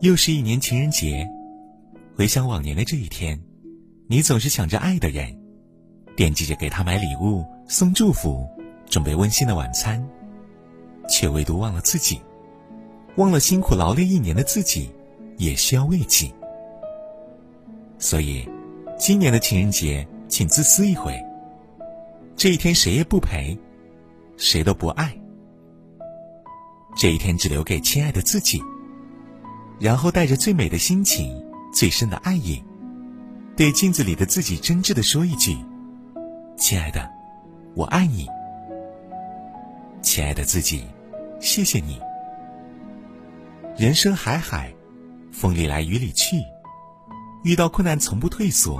[0.00, 1.28] 又是一年情人节，
[2.16, 3.38] 回想往年的这一天，
[4.06, 5.38] 你总是想着爱的人，
[6.16, 8.48] 惦记着给他买礼物、送祝福、
[8.88, 10.02] 准备温馨的晚餐，
[11.06, 12.18] 却唯独忘了自己，
[13.16, 14.90] 忘了辛苦劳累一年的自己
[15.36, 16.32] 也需要慰藉。
[17.98, 18.48] 所以，
[18.98, 21.14] 今年的情人节，请自私一回。
[22.36, 23.54] 这一天谁也不陪，
[24.38, 25.14] 谁都不爱。
[26.96, 28.62] 这一天只留给亲爱的自己。
[29.80, 32.62] 然后带着最美的心情、最深的爱意，
[33.56, 35.56] 对镜子里的自己真挚的说一句
[36.58, 37.10] ：“亲爱的，
[37.74, 38.28] 我爱你。”
[40.02, 40.84] 亲爱的自己，
[41.40, 41.98] 谢谢你。
[43.78, 44.70] 人生海海，
[45.32, 46.36] 风里来雨里去，
[47.42, 48.78] 遇到困难从不退缩，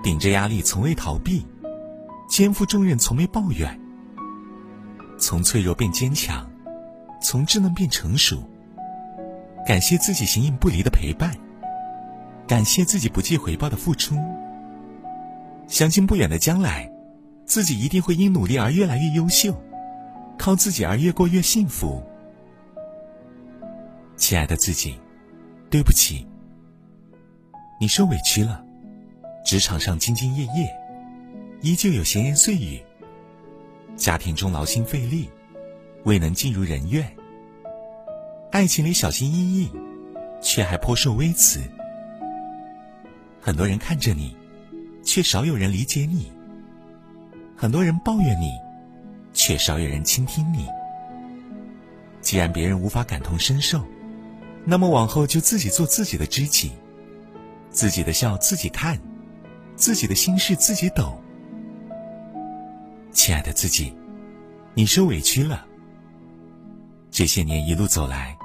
[0.00, 1.44] 顶着压力从未逃避。
[2.28, 3.68] 肩负重任，从没抱怨；
[5.18, 6.48] 从脆弱变坚强，
[7.20, 8.48] 从稚嫩变成熟。
[9.66, 11.34] 感谢自己形影不离的陪伴，
[12.46, 14.16] 感谢自己不计回报的付出。
[15.66, 16.90] 相信不远的将来，
[17.46, 19.58] 自己一定会因努力而越来越优秀，
[20.36, 22.02] 靠自己而越过越幸福。
[24.16, 25.00] 亲爱的自己，
[25.70, 26.26] 对不起，
[27.80, 28.62] 你受委屈了。
[29.44, 30.68] 职场上兢兢业业。
[31.60, 32.78] 依旧有闲言碎语，
[33.96, 35.30] 家庭中劳心费力，
[36.04, 37.02] 未能尽如人愿；
[38.54, 39.68] 爱情里小心翼翼，
[40.40, 41.60] 却还颇受微词。
[43.40, 44.36] 很多人看着你，
[45.02, 46.30] 却少有人理解你；
[47.56, 48.52] 很多人抱怨你，
[49.32, 50.68] 却少有人倾听你。
[52.20, 53.84] 既然别人无法感同身受，
[54.64, 56.70] 那么往后就自己做自己的知己，
[57.70, 58.96] 自己的笑自己看，
[59.74, 61.20] 自己的心事自己懂。
[63.10, 63.92] 亲爱的自己，
[64.74, 65.66] 你受委屈了。
[67.10, 68.36] 这些年一路走来，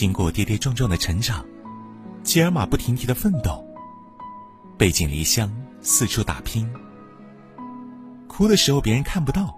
[0.00, 1.44] 经过跌跌撞撞的成长，
[2.22, 3.62] 吉尔马不停蹄的奋斗，
[4.78, 6.66] 背井离乡，四处打拼。
[8.26, 9.54] 哭的时候别人看不到，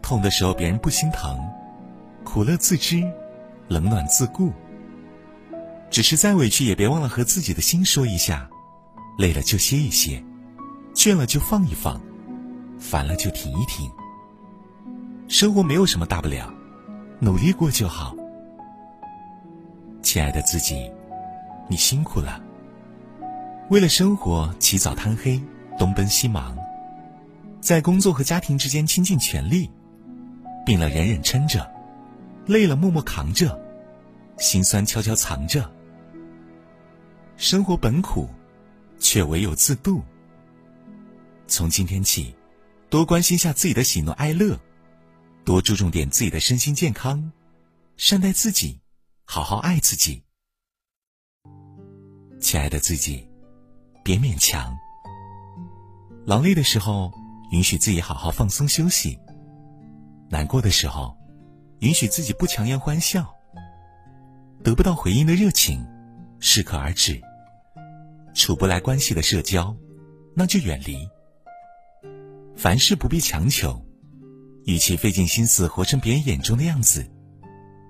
[0.00, 1.36] 痛的时候别人不心疼，
[2.22, 3.02] 苦乐自知，
[3.66, 4.52] 冷暖自顾。
[5.90, 8.48] 只是再委屈也别忘了和自己的心说一下，
[9.18, 10.22] 累了就歇一歇，
[10.94, 12.00] 倦了就放一放。
[12.78, 13.90] 烦了就停一停。
[15.26, 16.48] 生活没有什么大不了，
[17.18, 18.14] 努力过就好。
[20.10, 20.90] 亲爱的自己，
[21.68, 22.42] 你辛苦了。
[23.68, 25.38] 为了生活起早贪黑，
[25.78, 26.56] 东奔西忙，
[27.60, 29.70] 在工作和家庭之间倾尽全力，
[30.64, 31.70] 病了忍忍撑着，
[32.46, 33.60] 累了默默扛着，
[34.38, 35.70] 心酸悄悄藏着。
[37.36, 38.30] 生活本苦，
[38.98, 40.02] 却唯有自渡。
[41.46, 42.34] 从今天起。
[42.88, 44.58] 多关心下自己的喜怒哀乐，
[45.44, 47.30] 多注重点自己的身心健康，
[47.98, 48.80] 善待自己，
[49.30, 50.24] 好好爱自己。
[52.40, 53.28] 亲爱的自己，
[54.02, 54.74] 别勉强。
[56.24, 57.12] 劳累的时候，
[57.52, 59.18] 允许自己好好放松休息；
[60.30, 61.14] 难过的时候，
[61.80, 63.36] 允许自己不强颜欢笑。
[64.64, 65.86] 得不到回应的热情，
[66.40, 67.20] 适可而止；
[68.32, 69.76] 处不来关系的社交，
[70.34, 71.06] 那就远离。
[72.56, 73.84] 凡事不必强求，
[74.64, 77.06] 与其费尽心思活成别人眼中的样子，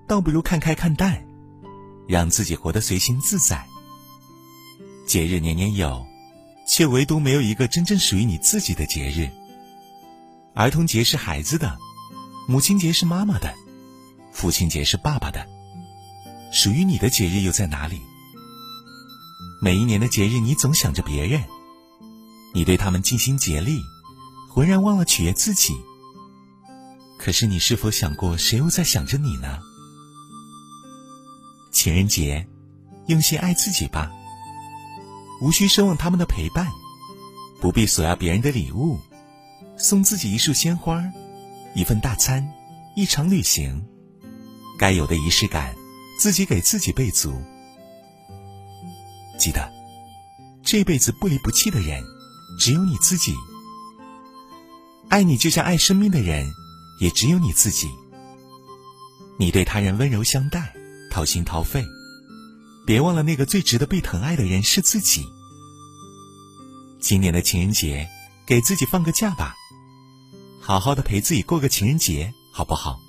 [0.08, 1.24] 倒不如看开看淡，
[2.08, 3.64] 让自己活得随心自在。
[5.06, 6.04] 节日年年有，
[6.66, 9.30] 却唯独没有一个真正属于你自己的节日。
[10.54, 11.78] 儿童节是孩子的，
[12.48, 13.54] 母亲节是妈妈的，
[14.32, 15.46] 父亲节是爸爸的，
[16.50, 18.00] 属于你的节日又在哪里？
[19.60, 21.44] 每一年的节日，你总想着别人，
[22.54, 23.80] 你对他们尽心竭力。
[24.50, 25.76] 浑然忘了取悦自己。
[27.16, 29.60] 可是你是否想过，谁又在想着你呢？
[31.70, 32.46] 情人节，
[33.06, 34.10] 用心爱自己吧。
[35.40, 36.66] 无需奢望他们的陪伴，
[37.60, 38.98] 不必索要别人的礼物，
[39.76, 41.04] 送自己一束鲜花，
[41.74, 42.48] 一份大餐，
[42.96, 43.84] 一场旅行。
[44.78, 45.74] 该有的仪式感，
[46.18, 47.32] 自己给自己备足。
[49.38, 49.70] 记得，
[50.62, 52.02] 这辈子不离不弃的人，
[52.58, 53.34] 只有你自己。
[55.08, 56.52] 爱你就像爱生命的人，
[57.00, 57.88] 也只有你自己。
[59.38, 60.74] 你对他人温柔相待，
[61.18, 61.84] 掏心掏肺，
[62.86, 65.26] 别忘了那个最值得被疼爱的人是自己。
[67.00, 68.08] 今年的情人节，
[68.46, 69.56] 给自己放个假吧，
[70.60, 73.00] 好好的陪自己过个情人节，好不好？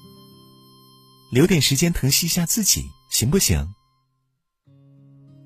[1.32, 3.76] 留点时间疼惜一下自己，行不行？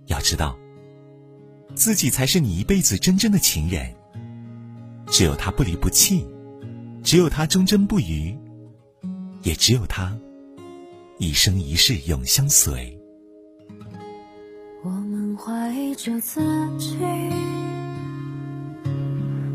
[0.08, 0.58] 要知道，
[1.76, 3.94] 自己才是你一辈子真正的情人，
[5.08, 6.26] 只有他不离不弃。
[7.04, 8.34] 只有他忠贞不渝，
[9.42, 10.18] 也只有他
[11.24, 13.00] 一生一世永相随。
[14.84, 16.42] 我们怀疑着自
[16.78, 16.98] 己，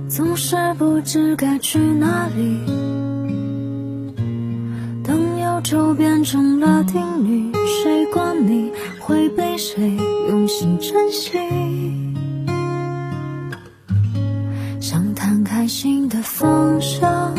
[0.08, 2.64] 总是不知该去哪里。
[5.04, 9.94] 等忧愁变成了定律，谁管你会被谁
[10.30, 11.38] 用心珍惜？
[14.80, 17.34] 想摊开心的方向，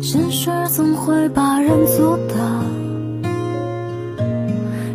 [0.00, 2.64] 现实总会把人阻挡。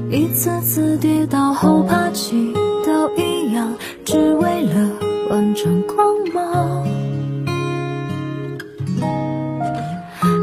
[0.09, 2.53] 一次次跌倒后爬起，
[2.85, 3.73] 都一样，
[4.05, 4.89] 只为了
[5.29, 5.97] 完成光
[6.33, 6.87] 芒。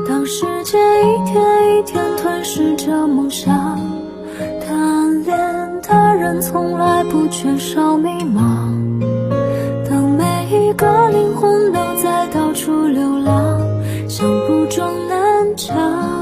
[0.06, 3.80] 当世界一天一天吞噬着梦想，
[4.66, 8.68] 贪恋的人从来不缺少迷茫。
[9.88, 13.62] 当每一个灵魂都在到处流浪，
[14.06, 16.17] 想不撞南墙。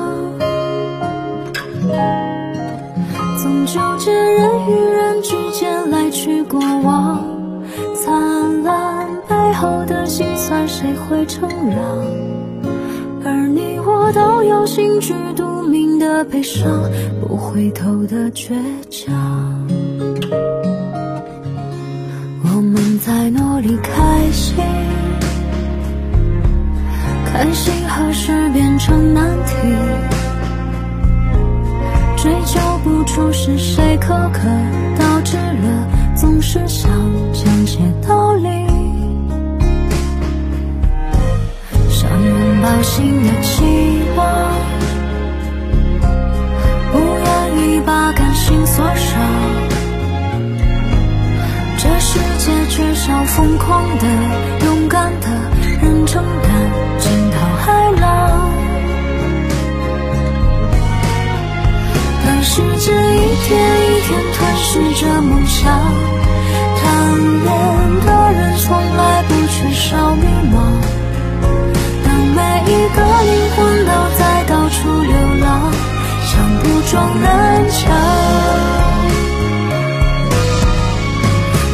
[3.76, 7.23] 纠结人与人之间来去过往，
[7.94, 11.76] 灿烂背后的辛酸谁会承让？
[13.23, 16.90] 而你我都有心知肚明的悲伤，
[17.20, 18.55] 不回头的倔
[18.88, 19.14] 强。
[22.44, 24.56] 我们在努力开心，
[27.26, 29.95] 开心何时变成难题？
[33.16, 34.40] 不是谁苛刻
[34.98, 36.90] 导致了，总是想
[37.32, 38.46] 讲些道理。
[41.88, 44.28] 想拥抱新的期望，
[46.92, 49.19] 不愿意把感性锁上。
[51.78, 54.06] 这世界缺少疯狂的、
[54.66, 55.28] 勇敢的
[55.80, 56.52] 人承担
[56.98, 58.45] 惊涛骇浪。
[62.48, 62.94] 世界一
[63.43, 63.50] 天
[63.82, 65.64] 一天吞噬着梦想，
[66.78, 66.82] 贪
[67.44, 67.50] 恋
[68.06, 68.64] 的人从
[68.96, 70.22] 来不缺少迷
[70.54, 70.54] 茫。
[72.04, 75.12] 当每一个灵魂都在到处流
[75.44, 75.70] 浪，
[76.25, 76.32] 想
[76.62, 77.78] 不撞南墙。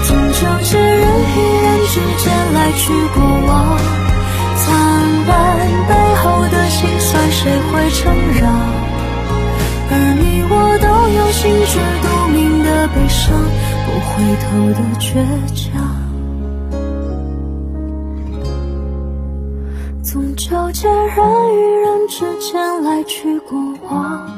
[0.09, 3.79] 总纠结人与人之间来去过往，
[4.57, 4.65] 灿
[5.29, 5.31] 烂
[5.87, 8.11] 背后的辛酸谁会承
[8.41, 8.82] 让？
[9.95, 13.37] 而你我都有心知肚明的悲伤，
[13.85, 14.11] 不回
[14.41, 15.05] 头的倔
[15.55, 15.61] 强。
[20.03, 23.59] 总纠结人与人之间来去过
[23.91, 24.31] 往，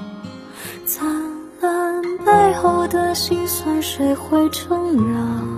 [0.87, 1.07] 灿
[1.61, 5.55] 烂背后的辛酸谁会承让？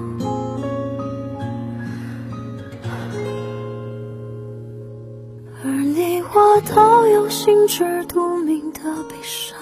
[5.64, 9.55] 而你我都有心知肚明的悲伤。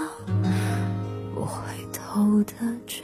[2.45, 2.53] 的
[2.87, 3.03] 决